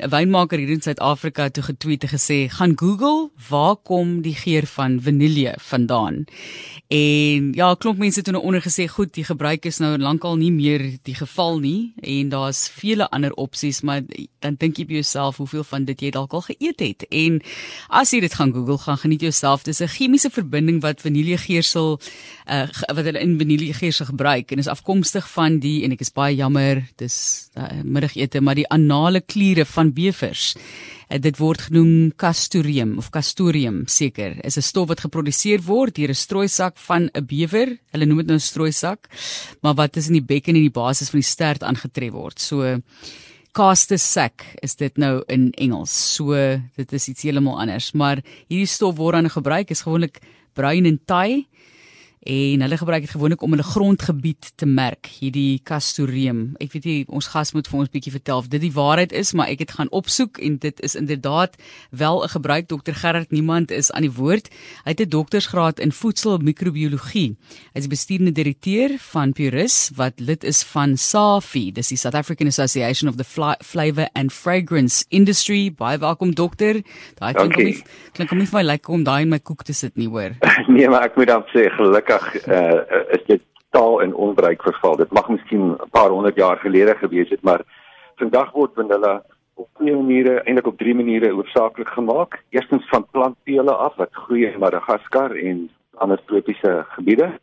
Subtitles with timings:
[0.00, 4.66] 'n wynmaker hier in Suid-Afrika toe getweet en gesê: "Gaan Google, waar kom die geur
[4.66, 6.24] van vanilje vandaan?"
[6.88, 10.52] En ja, klomp mense toe nou onder gesê, "Goed, die gebruik is nou lankal nie
[10.52, 14.02] meer die geval nie en daar's vele ander opsies, maar
[14.38, 17.42] dan dink jy by jouself hoeveel van dit jy dalk al geëet het." En
[17.88, 19.62] as jy dit gaan Google, gaan geniet jouself.
[19.62, 22.00] Dis 'n chemiese verbinding wat vaniljegeersel
[22.50, 26.36] uh, wat hulle in vaniljegeersel gebruik en is afkomstig van die en ek is baie
[26.36, 27.16] jammer, dis
[27.54, 30.54] uh, middagete, maar die anale kliere van bevers.
[31.08, 34.36] Uh, dit word genoem castoreum of castorium seker.
[34.44, 37.78] Is 'n stof wat geproduseer word deur 'n strooisak van 'n bewer.
[37.92, 39.08] Hulle noem dit nou 'n strooisak,
[39.62, 42.40] maar wat is in die bekken en die basis van die stert aangetref word.
[42.40, 42.80] So
[43.52, 46.14] castus sac is dit nou in Engels.
[46.14, 46.34] So
[46.76, 50.20] dit is iets heeltemal anders, maar hierdie stof word dan gebruik is gewoonlik
[50.54, 51.46] bruin en taai
[52.20, 57.04] en hulle gebruik dit gewoonlik om hulle grondgebied te merk hierdie castoreum ek weet nie
[57.08, 59.76] ons gas moet vir ons bietjie vertel of dit die waarheid is maar ek het
[59.78, 61.56] gaan opsoek en dit is inderdaad
[61.90, 62.68] wel 'n gebruik.
[62.68, 64.48] Dokter Gerard niemand is aan die woord.
[64.84, 67.36] Hy het 'n doktorsgraad in voedselmikrobiologie.
[67.72, 71.72] Hy is bestuurende direkteur van Purus wat lid is van SAFI.
[71.72, 75.72] Dis die South African Association of the Flavor and Fragrance Industry.
[75.76, 76.82] Baie welkom dokter.
[77.14, 79.62] Daai klink hom nie klink hom nie vir my lekker om daai in my koek
[79.62, 80.36] te sit nie hoor.
[80.70, 84.96] Nee maar ek moet dan sê gelukkig gelukkig uh, is dit taal in onbruik verval.
[84.96, 87.60] Dit mag miskien 'n paar honderd jaar gelede gewees het, maar
[88.16, 89.22] vandag word vanilla
[89.54, 92.42] op twee maniere, eintlik op drie maniere oorsaaklik gemaak.
[92.48, 97.38] Eerstens van plantpele af wat groei in Madagaskar en ander tropiese gebiede.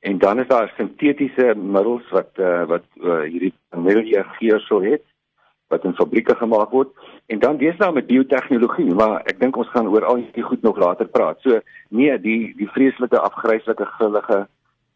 [0.00, 5.02] En dan is daar sintetiese middels wat uh, wat uh, hierdie vanilla geursel het
[5.72, 6.92] wat in fabrieke gemaak word
[7.32, 10.80] en dan deesdae met biotehnologie maar ek dink ons gaan oor al hierdie goed nog
[10.80, 11.40] later praat.
[11.42, 14.44] So nee, die die vreeslike afgryslike grillige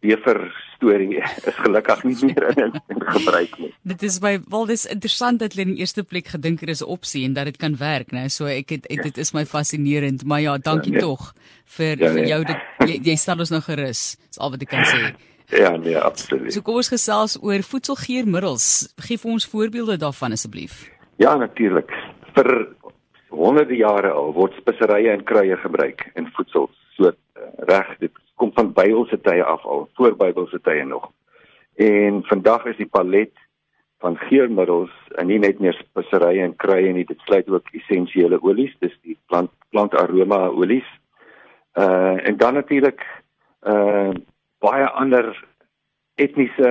[0.04, 0.40] bever
[0.76, 3.70] storie is gelukkig nie meer in, in gebruik nie.
[3.88, 6.82] Dit is by wel dis interessant dat hulle in die eerste plek gedink het is
[6.84, 8.26] 'n opsie en dat dit kan werk, né?
[8.28, 11.06] So ek het, het dit is my fascinerend, maar ja, dankie ja, nee.
[11.08, 11.32] tog
[11.78, 12.12] vir ja, nee.
[12.12, 14.16] vir jou dit jy, jy stel ons nou gerus.
[14.28, 15.14] Dis al wat ek kan sê.
[15.62, 16.52] Ja, nee, absoluut.
[16.52, 18.66] So kom ons gesels oor voedselgeurmiddels.
[19.06, 20.80] Gee vir ons voorbeelde daarvan asseblief.
[21.22, 21.92] Ja, natuurlik.
[22.34, 22.50] Vir
[23.30, 26.70] honderde jare al word speserye en kruie gebruik in voedsel.
[26.96, 31.10] So eh, reg, dit kom van Bybelse tye af al, voor Bybelse tye nog.
[31.76, 33.32] En vandag is die palet
[34.04, 38.74] van geurmiddels en nie net meer speserye en kruie nie, dit sluit ook essensiële olies,
[38.84, 40.88] dis die plant plantaroma olies.
[41.76, 43.04] Uh en dan natuurlik
[43.62, 44.12] uh
[44.66, 45.32] baie ander
[46.22, 46.70] etniese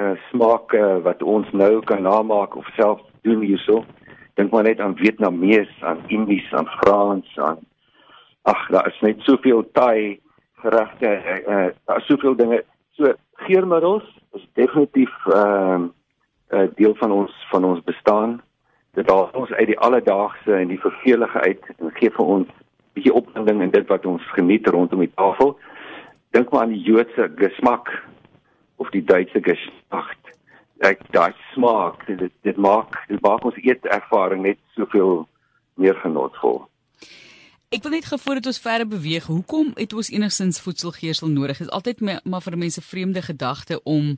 [0.00, 3.82] uh smake wat ons nou kan namaak of self doen hierso.
[4.38, 7.58] Dink maar net aan Vietnamees, aan Indies, aan Frans, aan
[8.48, 10.20] ag, daar is net soveel Thai
[10.62, 11.10] geregte,
[11.46, 12.62] uh, daar is soveel dinge.
[12.96, 13.12] So
[13.46, 14.06] geurmiddels
[14.38, 15.88] is definitief ehm uh,
[16.50, 18.40] 'n uh, deel van ons van ons bestaan.
[18.94, 22.48] Dit haal ons uit die alledaagse en die vervelige uit en gee vir ons
[22.92, 25.58] bietjie opwinding in dit wat ons geniet rondom die tafel
[26.34, 27.90] dink maar aan die Joodse gesmak
[28.76, 30.16] of die Duitse gesmak.
[30.80, 35.26] Ek daai smaak, dit dit maak dit maak ons eetervaring net soveel
[35.80, 36.62] meer genotvol.
[37.70, 39.28] Ek wil net gevoer dat ons verder beweeg.
[39.30, 41.60] Hoekom het ons enigstens voedselgeersel nodig?
[41.60, 44.16] Dit is altyd maar vir mense vreemde gedagte om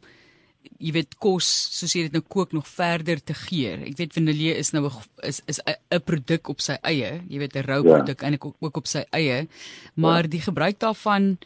[0.78, 3.82] jy weet kos soos jy dit nou kook nog verder te geur.
[3.82, 4.92] Ek weet vanilje is nou 'n
[5.28, 8.26] is is 'n produk op sy eie, jy weet 'n rou produk ja.
[8.26, 9.48] eintlik ook op sy eie,
[9.94, 10.28] maar ja.
[10.28, 11.38] die gebruik daarvan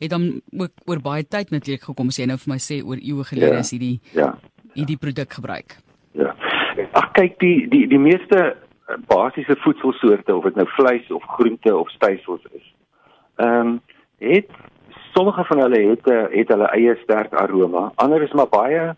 [0.00, 3.00] het dan ook oor baie tyd natuurlik gekom as jy nou vir my sê oor
[3.00, 4.32] eeue gelede ja, is hierdie ja
[4.74, 5.76] hierdie produk gebruik.
[6.12, 6.34] Ja.
[6.92, 8.56] Ag kyk die die die meeste
[9.10, 12.66] basiese voedselsoorte of dit nou vleis of groente of stysels is.
[13.36, 13.80] Ehm um,
[14.20, 14.50] het
[15.14, 18.94] sommige van hulle het eh, het hulle eie sterk aroma, ander is maar baie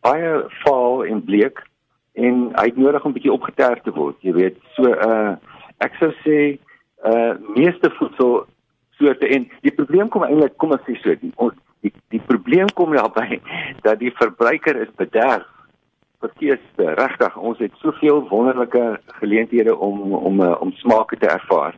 [0.00, 1.62] baie vaal en bleek
[2.12, 4.16] en hy het nodig om bietjie opgeterg te word.
[4.20, 5.34] Jy weet, so uh
[5.82, 6.38] ek sou sê
[7.10, 8.46] uh meeste voedsel
[8.98, 12.70] soorte en die probleem kom eintlik kom as jy so die ons die die probleem
[12.78, 13.40] kom daarby
[13.82, 15.48] dat die verbruiker is bederf
[16.22, 18.84] verkeerde regtig ons het soveel wonderlike
[19.20, 21.74] geleenthede om om uh, om smake te ervaar.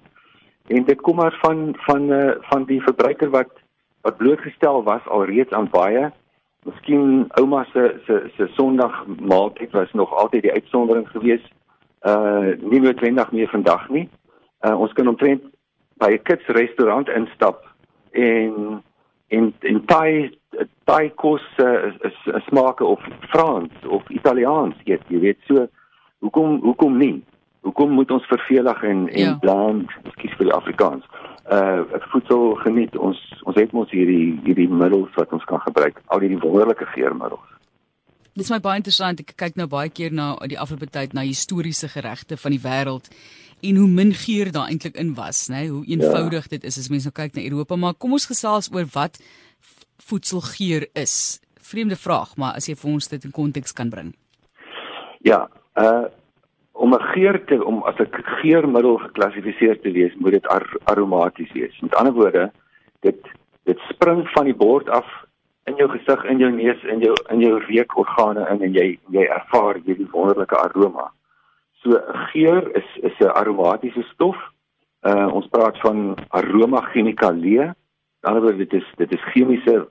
[0.67, 3.53] En dit kom maar van van uh, van die verbruiker wat
[4.01, 6.11] wat blootgestel was alreeds aan baie.
[6.69, 11.51] Miskien ouma se se se sondag maaltyd was nog altyd die uitsondering geweest.
[12.03, 14.09] Uh nie noodwendig meer vandag nie.
[14.61, 15.43] Uh, ons kan omtrent
[15.99, 17.65] by 'n kids restaurant instap
[18.13, 18.83] en
[19.29, 20.31] en en Thai
[20.85, 23.01] Thai kos uh, is smake of
[23.33, 25.67] Frans of Italiaans eet, jy weet so
[26.25, 27.23] hoekom hoekom nie?
[27.65, 29.37] Hoekom moet ons vervelig en en ja.
[29.41, 31.05] bland, ekskuus vir die Afrikaans.
[31.51, 32.97] Uh voedsel geniet.
[32.97, 37.51] Ons ons het mos hierdie hierdie middels wat ons kan gebruik, al hierdie wonderlike geurmiddels.
[38.35, 39.21] Dit is my baie interessant.
[39.23, 43.11] Ek kyk nou baie keer na die afgelope tyd na historiese geregte van die wêreld
[43.69, 45.67] en hoe min geur daar eintlik in was, né?
[45.69, 46.57] Hoe eenvoudig ja.
[46.57, 49.21] dit is as mense nou kyk na Europa, maar kom ons gesels oor wat
[50.09, 51.41] voedselgeur is.
[51.61, 54.13] Vreemde vraag, maar as jy vir ons dit in konteks kan bring.
[55.25, 55.49] Ja,
[55.81, 56.05] uh
[56.75, 61.53] om 'n geur te om as 'n geurmiddel geklassifiseer te wees, moet dit ar aromaties
[61.53, 61.81] wees.
[61.81, 62.53] Met ander woorde,
[63.01, 63.21] dit
[63.65, 65.07] dit spring van die bord af
[65.65, 69.25] in jou gesig, in jou neus, in jou in jou reukorgane in en jy jy
[69.25, 71.13] ervaar hierdie wonderlike aroma.
[71.85, 72.01] So
[72.33, 74.37] geur is is 'n aromatiese stof.
[75.03, 77.61] Uh ons praat van aroma chemikalie.
[77.61, 77.75] In
[78.29, 79.89] ander woorde dit is dit is chemiese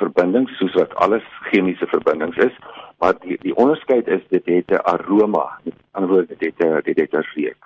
[0.00, 2.56] verbindings soos wat alles chemiese verbindings is,
[2.98, 5.60] maar die die onderskeid is dit het 'n aroma.
[5.64, 7.62] Met ander woorde dit het 'n dit het 'n reuk.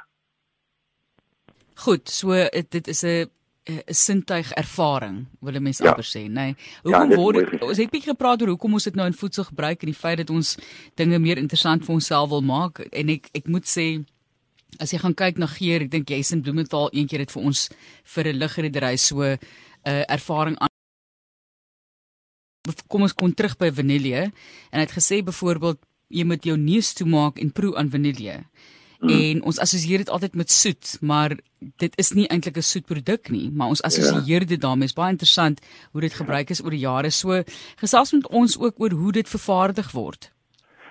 [1.74, 2.28] Goed, so
[2.68, 3.30] dit is 'n
[3.68, 5.90] 'n sintuig ervaring, wil ek mens ja.
[5.90, 6.28] amper sê, nê.
[6.28, 6.54] Nee.
[6.82, 9.82] Hoekom ja, word ons het bietjie gepraat oor hoekom ons dit nou in voedsel gebruik
[9.82, 10.56] en die feit dat ons
[10.96, 14.04] dinge meer interessant vir onsself wil maak en ek ek moet sê
[14.80, 17.68] as jy gaan kyk na geur, ek dink Jason Bloementaal eendag het vir ons
[18.14, 19.38] vir 'n ligredery so 'n
[19.84, 20.68] uh, ervaring aan
[22.88, 24.32] kom ons kom terug by vanilje
[24.70, 25.78] en hy het gesê byvoorbeeld
[26.08, 28.44] jy moet jou neus toe maak en proe aan vanilje.
[28.98, 29.08] Mm.
[29.08, 31.36] En ons assosieer dit altyd met soet, maar
[31.78, 34.84] dit is nie eintlik 'n soet produk nie, maar ons assosieer dit daarmee.
[34.84, 35.60] Is baie interessant
[35.92, 37.10] hoe dit gebruik is oor die jare.
[37.10, 37.42] So
[37.76, 40.32] gesels met ons ook oor hoe dit vervaardig word.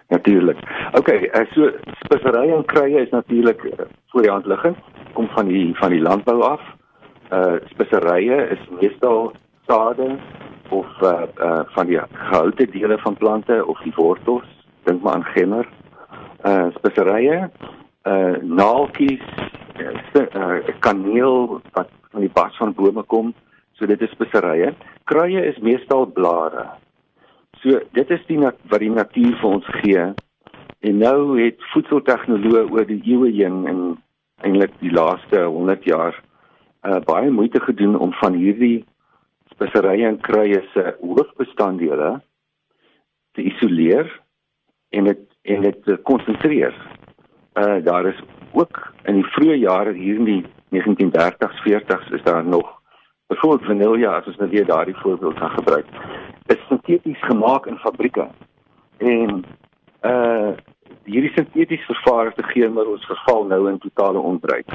[0.07, 0.57] Natuurlik.
[0.91, 1.71] OK, eh, so
[2.05, 4.77] speserye en kruie is natuurlik eh, voor die hand liggend.
[5.13, 6.61] Kom van die van die landbou af.
[7.31, 9.33] Uh speserye is meestal
[9.67, 10.19] sade
[10.69, 14.47] of uh, uh van die gehoute dele van plante of die wortels.
[14.83, 15.67] Dink maar aan gemmer.
[16.45, 17.51] Uh speserye
[18.07, 19.23] uh naaltjies,
[19.77, 23.33] uh, kaneel wat van die bas van bome kom.
[23.77, 24.73] So dit is speserye.
[25.09, 26.65] Kruie is meestal blare.
[27.61, 30.05] So dit is die wat die natuur vir ons gee.
[30.87, 33.81] En nou het voedseltegnoloë oor die eeue heen en
[34.45, 36.17] eintlik die laaste 100 jaar
[36.87, 38.85] uh baie moeite gedoen om van hierdie
[39.53, 42.11] speserye en kruie se hoofbestanddele
[43.33, 44.11] te isoleer
[44.93, 46.75] en dit en dit te konsentreer
[47.57, 48.21] uh daar is
[48.51, 50.43] ook in die vroeë jare hier in die
[50.75, 52.81] 1930s 40s is daar nog
[53.27, 55.85] byvoorbeeld vanilja as ons nou weer daardie voorbeeld gaan gebruik
[56.47, 58.27] is sinteties gemaak in fabrieke.
[58.97, 59.43] En
[60.01, 60.51] uh
[61.03, 64.69] hierdie sinteties vervaardigde geurmiddels verval nou in totale onbruik.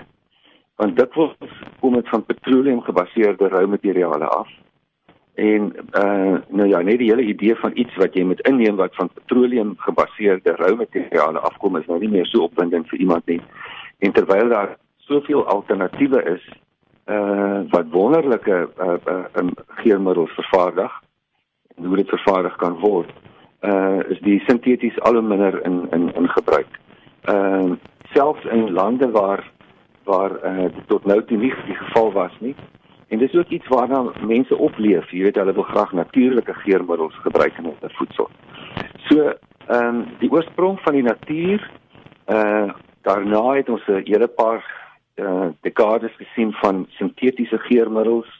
[0.77, 1.37] Want dit word
[1.81, 4.49] kom dit van petroleum gebaseerde rou materiale af
[5.35, 8.95] En uh nou ja, net die hele idee van iets wat jy moet inneem wat
[8.95, 13.41] van petroleum gebaseerde rou materiale afkom is nou nie meer so opwindend vir iemand nie.
[13.99, 16.45] En terwyl daar soveel alternatiewe is
[17.07, 21.01] uh wat wonderlike uh, uh um, geurmiddels vervaardig
[21.77, 23.11] en hoe dit vervaardig kan word,
[23.61, 26.79] uh is die sinteties al hoe minder in in in gebruik.
[27.25, 27.73] Uh
[28.13, 29.51] selfs in lande waar
[30.05, 32.55] waar uh tot nou toe nie die geval was nie,
[33.13, 35.11] En dis ook iets waarna mense opleef.
[35.11, 38.31] Jy weet hulle wil graag natuurlike geurmiddels gebruik in hulle voedsel.
[39.09, 39.33] So,
[39.67, 41.71] ehm um, die oorsprong van die natuur
[42.37, 42.71] uh
[43.03, 44.65] daarna het ons 'n hele paar
[45.17, 48.31] uh dekades gesien van sintetiese geurmiddels.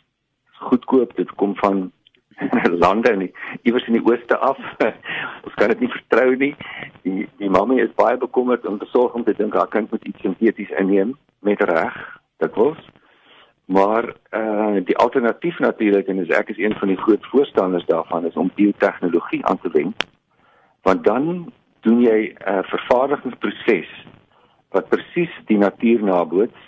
[0.53, 1.93] Goedkoop, dit kom van
[2.85, 3.33] lande in
[3.63, 4.59] iewers in die ooste af.
[5.45, 6.55] ons kan dit nie vertrou nie.
[7.03, 10.05] Die die mamma is baie bekommerd om te sorg om te dink haar kind moet
[10.05, 12.21] iets sinteties inneem met reg.
[12.39, 12.92] Dit was
[13.73, 18.35] Maar uh die alternatief natuurlik en ek is een van die groot voorstanders daarvan is
[18.35, 20.07] om biotehnologie aan te wend.
[20.83, 23.91] Want dan doen jy 'n uh, vervaardigingsproses
[24.71, 26.61] wat presies die natuur naboots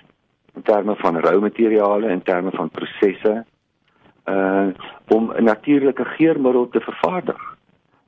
[0.55, 3.45] in terme van rou materiale en terme van prosesse
[4.25, 4.69] uh
[5.09, 7.57] om 'n natuurlike geurmiddel te vervaardig.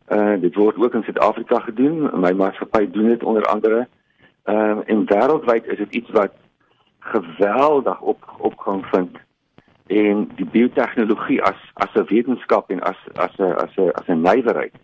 [0.09, 2.21] Uh dit word ook in Suid-Afrika gedoen.
[2.21, 3.88] My maatskappy doen dit onder andere.
[4.43, 6.33] Ehm uh, en wêreldwyd is dit iets wat
[7.13, 9.19] geweldig op opgang vind
[9.87, 14.23] en die biotehnologie as as 'n wetenskap en as as 'n as 'n as 'n
[14.23, 14.75] nywerheid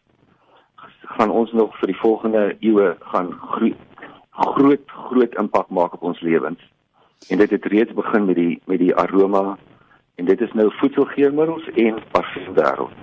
[1.17, 3.81] gaan ons nog vir die volgende eeue gaan groot
[4.33, 6.61] groot groot impak maak op ons lewens.
[7.29, 9.59] En dit het reeds begin met die met die aroma
[10.15, 12.97] en dit is nou voedselgeurmiddels en parfum wêreld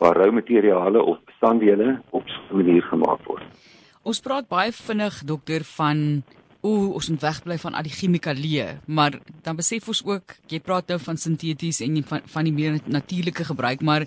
[0.00, 3.42] waar rou materiale of bestanddele op 'n manier gemaak word.
[4.02, 6.22] Ons praat baie vinnig dokter van
[6.60, 10.92] o, ons moet wegbly van al die chemikalieë, maar dan besef ons ook, jy praat
[10.92, 14.06] nou van sinteties en van van die meer natuurlike gebruik, maar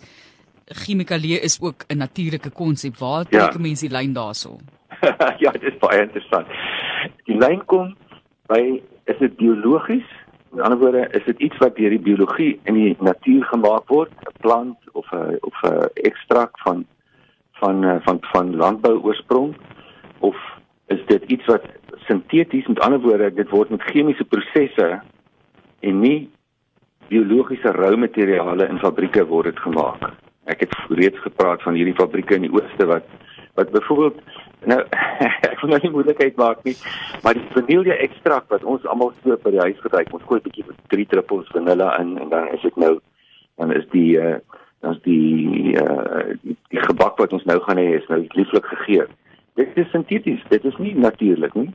[0.86, 2.98] chemikalieë is ook 'n natuurlike konsep.
[2.98, 3.60] Waar trek ja.
[3.60, 4.60] mense die lyn daarso?
[5.44, 6.48] ja, dit is baie interessant.
[7.26, 7.96] Die lyn kom
[8.48, 10.08] by is dit biologies?
[10.54, 14.12] In ander woorde, is dit iets wat deur die biologie in die natuur gemaak word,
[14.12, 16.86] 'n plant of 'n of 'n ekstrakt van
[17.52, 19.56] van uh, van van landbou oorsprong
[20.20, 20.36] of
[20.88, 21.64] is dit iets wat
[22.08, 25.02] sinteties met ander woorde dit word met chemiese prosesse
[25.80, 26.30] en nie
[27.10, 30.08] biologiese rou materiale in fabrieke word dit gemaak.
[30.50, 33.08] Ek het reeds gepraat van hierdie fabrieke in die ooste wat
[33.54, 34.22] wat byvoorbeeld
[34.66, 34.80] nou
[35.52, 36.74] ek wil nou nie moeilikheid maak nie,
[37.22, 40.48] maar die vanilje ekstrakt wat ons almal so by die huis gebruik, ons gooi 'n
[40.48, 42.98] bietjie drie druppels vanille in en dan is dit nou
[43.62, 44.40] dan is die uh
[44.82, 48.66] dan is die uh die, die gebak wat ons nou gaan hê is nou lieflik
[48.66, 49.08] gegeur.
[49.56, 51.70] Dit is sinteties, dit is nie natuurlik nie.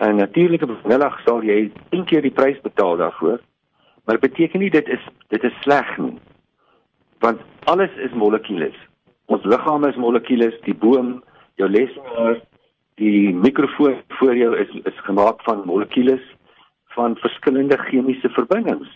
[0.00, 3.40] 'n Natuurlike vanille sal jy 10 keer die prys betaal daarvoor.
[4.04, 6.18] Maar dit beteken nie dit is dit is sleg nie.
[7.18, 8.74] Want alles is molekules.
[9.26, 11.22] Ons liggaam is molekules, die boom,
[11.54, 12.40] jou lesenaar,
[12.94, 16.22] die mikrofoon voor jou is is gemaak van molekules
[16.94, 18.88] van verskillende chemiese verbindings.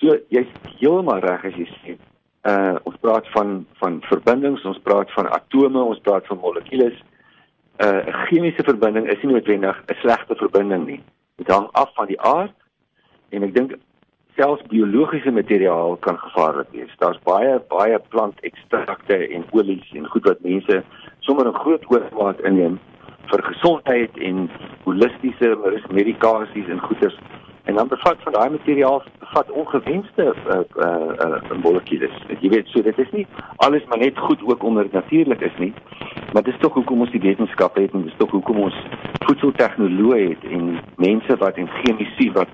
[0.00, 1.98] So jy's heeltemal reg as jy sê.
[2.48, 6.96] Uh ons praat van van verbindings, ons praat van atome, ons praat van molekules.
[6.96, 7.17] Uh
[7.78, 11.02] 'n chemiese verbinding is nie noodwendig 'n slegte verbinding nie.
[11.36, 12.54] Dit hang af van die aard
[13.30, 13.76] en ek dink
[14.36, 16.94] selfs biologiese materiaal kan gevaarlik wees.
[16.98, 20.82] Daar's baie baie plantekstrakte en olies en goed wat mense
[21.20, 22.78] sommer in groot oormaat inneem
[23.30, 24.50] vir gesondheid en
[24.84, 25.56] holistiese
[25.90, 27.18] medikasies en goeders.
[27.68, 32.14] En dan bevat van daai materiaal bevat ongewenste uh, uh, uh, molekules.
[32.40, 35.72] Jy weet, so dit is nie alles maar net goed ook dit natuurlik is nie.
[36.32, 38.78] Maar dit is tog hoekom ons die wetenskap het en dit is tog hoekom ons
[39.26, 42.48] voedseltegnoloë het en mense wat en chemisi wat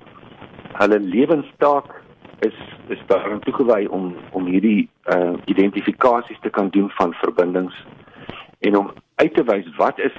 [0.81, 2.01] hulle lewenstaak
[2.39, 2.57] is
[2.87, 7.85] is daarin toegewy om om hierdie uh identifikasies te kan doen van verbindings
[8.59, 10.17] en om uit te wys wat is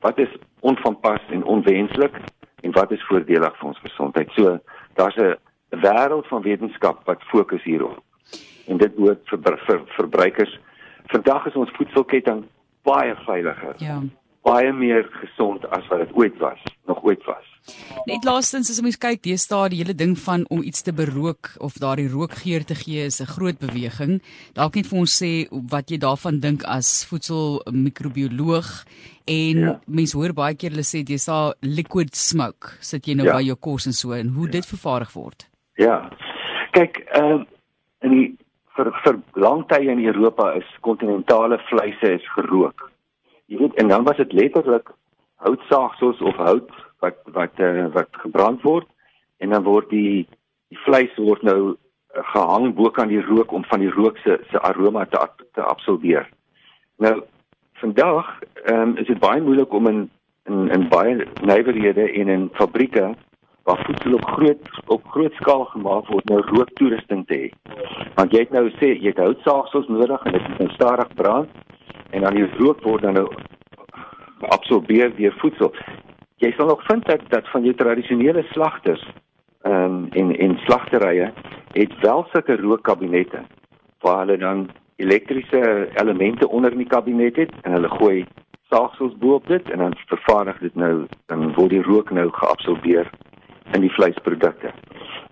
[0.00, 2.16] wat is onvanpas en onwenslik
[2.60, 4.30] en wat is voordelig vir ons gesondheid.
[4.36, 4.58] So
[4.94, 5.36] daar's 'n
[5.70, 8.02] wêreld van wetenskap wat fokus hierop.
[8.66, 10.58] En dit behoort vir, vir, vir verbruikers.
[11.06, 12.44] Vandag is ons voedselketting
[12.82, 13.74] baie veiliger.
[13.76, 14.00] Ja.
[14.48, 17.44] Baie meer gesond as wat dit ooit was, nog ooit was.
[18.08, 21.76] Net laastens as ons kyk, deesdae die hele ding van om iets te berook of
[21.82, 24.22] daardie rookgeur te gee is 'n groot beweging.
[24.54, 28.68] Dalk net vir ons sê wat jy daarvan dink as voedselmikrobioloog
[29.26, 29.80] en ja.
[29.86, 33.36] mense hoor baie keer hulle sê deesdae liquid smoke sit jy nou ja.
[33.36, 34.52] by jou kos en so en hoe ja.
[34.52, 35.48] dit vervaardig word.
[35.76, 36.08] Ja.
[36.72, 37.44] Kyk, ehm uh,
[38.00, 38.36] in die
[38.76, 42.87] vir vir lang tye in Europa is kontinentale vleise is gerook.
[43.48, 44.90] Jy weet en dan was dit letterlik
[45.40, 48.88] houtsaagsels of hout wat wat uh, wat gebrand word
[49.38, 50.26] en dan word die
[50.68, 54.36] die vleis word nou uh, gehang bo kan die rook om van die rook se
[54.50, 55.22] se aroma te
[55.56, 56.28] te absorbeer.
[56.98, 57.14] Nou
[57.80, 58.34] vandag
[58.72, 60.04] um, is dit baie moeilik om in
[60.50, 63.14] in in baie nywerhede en in fabrieke
[63.62, 67.48] waar voedsel op groot op groot skaal gemaak word nou rooktoerusting te hê.
[68.20, 71.56] Want jy het nou sê jy het houtsaagsels nodig en dit moet nou stadig brand
[72.10, 73.28] en dan die rook word dan nou
[74.54, 75.72] absorbeer deur voedsel
[76.42, 79.06] jy sal nog vind dat dat van jou tradisionele slagters
[79.62, 81.32] ehm um, en en slagterye
[81.72, 83.42] het wel sulke rookkabinette
[84.00, 88.26] waar hulle dan elektriese elemente onder in die kabinet het en hulle gooi
[88.70, 93.10] saagsels bo op dit en dan vervaardig dit nou dan word die rook nou geabsorbeer
[93.72, 94.72] in die vleisprodukte.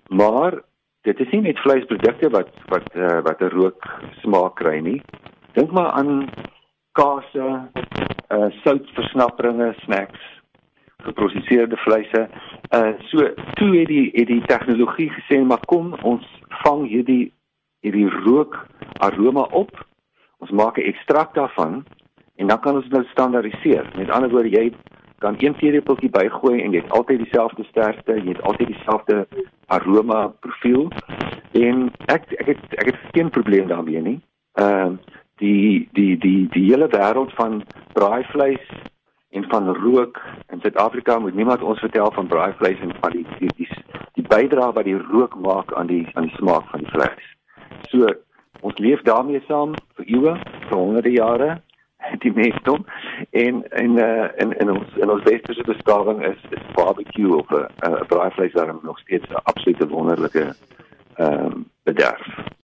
[0.07, 0.61] Maar
[1.01, 3.89] dit is nie net vleisprodukte wat wat uh, wat 'n rook
[4.21, 5.01] smaak kry nie.
[5.53, 6.29] Dink maar aan
[6.97, 10.23] kaas, uh soutversnapperinge, snacks,
[11.05, 12.27] geproseserde vleise.
[12.75, 16.25] Uh so toe het die het die tegnologie gesê maar kom ons
[16.63, 17.33] vang hierdie
[17.85, 18.65] hierdie rook
[18.99, 19.85] aroma op.
[20.37, 21.85] Ons maak 'n ekstrakt daarvan
[22.35, 23.85] en dan kan ons dit nou standaardiseer.
[23.95, 24.73] Met ander woorde jy
[25.17, 29.27] kan een teelepeltjie bygooi en jy het altyd dieselfde sterkte, jy het altyd dieselfde
[29.65, 30.91] aroma profiel.
[31.51, 34.19] En ek ek het ek het geen probleem daarmee nie.
[34.53, 34.97] Ehm uh,
[35.37, 37.63] die die die die hele wêreld van
[37.93, 38.63] braaivleis
[39.29, 43.51] en van rook in Suid-Afrika moet niemand ons vertel van braaivleis en van die die
[43.57, 43.69] die,
[44.13, 47.27] die bydrae wat die rook maak aan die aan die smaak van die vleis.
[47.91, 48.07] So
[48.61, 50.35] ons leef daarmee saam vir eeue,
[50.69, 51.61] vir honderde jare
[52.23, 52.77] die meeste
[53.29, 57.67] en en uh, en en ons en ons westerse beskawing is is barbecue of 'n
[57.89, 60.53] uh, braaivleis wat nog steeds 'n absolute wonderlike
[61.15, 62.46] ehm um, bederf.